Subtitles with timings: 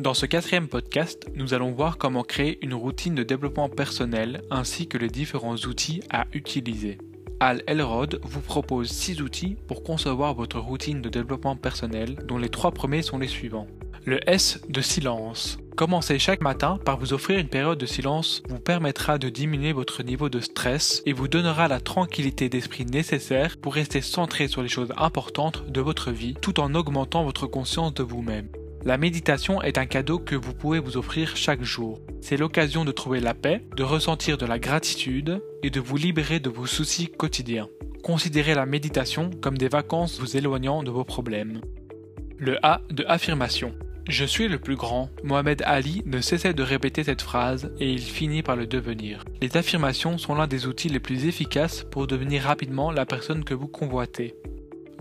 [0.00, 4.86] Dans ce quatrième podcast, nous allons voir comment créer une routine de développement personnel ainsi
[4.88, 6.96] que les différents outils à utiliser.
[7.38, 12.48] Al Elrod vous propose 6 outils pour concevoir votre routine de développement personnel, dont les
[12.48, 13.66] trois premiers sont les suivants.
[14.06, 15.58] Le S de silence.
[15.76, 20.02] Commencez chaque matin par vous offrir une période de silence vous permettra de diminuer votre
[20.02, 24.68] niveau de stress et vous donnera la tranquillité d'esprit nécessaire pour rester centré sur les
[24.70, 28.48] choses importantes de votre vie tout en augmentant votre conscience de vous-même.
[28.82, 32.00] La méditation est un cadeau que vous pouvez vous offrir chaque jour.
[32.22, 36.40] C'est l'occasion de trouver la paix, de ressentir de la gratitude et de vous libérer
[36.40, 37.68] de vos soucis quotidiens.
[38.02, 41.60] Considérez la méditation comme des vacances vous éloignant de vos problèmes.
[42.38, 43.74] Le A de affirmation.
[44.08, 45.10] Je suis le plus grand.
[45.22, 49.24] Mohamed Ali ne cessait de répéter cette phrase et il finit par le devenir.
[49.42, 53.54] Les affirmations sont l'un des outils les plus efficaces pour devenir rapidement la personne que
[53.54, 54.34] vous convoitez.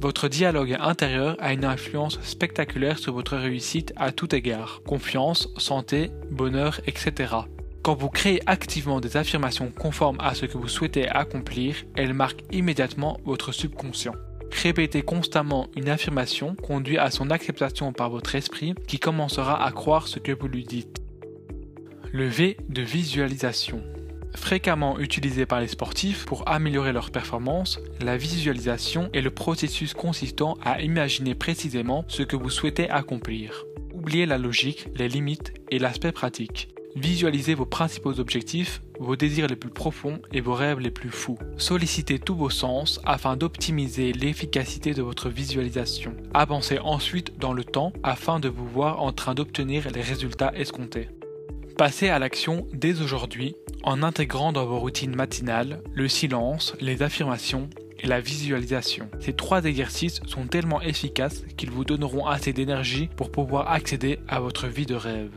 [0.00, 4.82] Votre dialogue intérieur a une influence spectaculaire sur votre réussite à tout égard.
[4.86, 7.34] Confiance, santé, bonheur, etc.
[7.82, 12.44] Quand vous créez activement des affirmations conformes à ce que vous souhaitez accomplir, elles marquent
[12.52, 14.14] immédiatement votre subconscient.
[14.62, 20.08] Répéter constamment une affirmation conduit à son acceptation par votre esprit qui commencera à croire
[20.08, 21.00] ce que vous lui dites.
[22.12, 23.82] Le V de visualisation.
[24.36, 30.56] Fréquemment utilisé par les sportifs pour améliorer leur performance, la visualisation est le processus consistant
[30.64, 33.64] à imaginer précisément ce que vous souhaitez accomplir.
[33.92, 36.68] Oubliez la logique, les limites et l'aspect pratique.
[36.94, 41.38] Visualisez vos principaux objectifs, vos désirs les plus profonds et vos rêves les plus fous.
[41.56, 46.14] Sollicitez tous vos sens afin d'optimiser l'efficacité de votre visualisation.
[46.32, 51.08] Avancez ensuite dans le temps afin de vous voir en train d'obtenir les résultats escomptés.
[51.76, 57.68] Passez à l'action dès aujourd'hui en intégrant dans vos routines matinales le silence, les affirmations
[57.98, 59.10] et la visualisation.
[59.20, 64.40] Ces trois exercices sont tellement efficaces qu'ils vous donneront assez d'énergie pour pouvoir accéder à
[64.40, 65.30] votre vie de rêve.